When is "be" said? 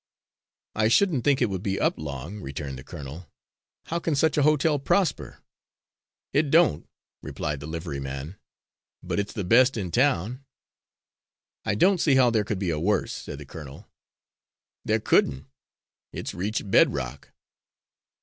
12.57-12.71